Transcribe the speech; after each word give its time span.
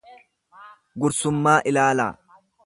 gursummaa 1.03 1.55
ilaalaa. 1.73 2.11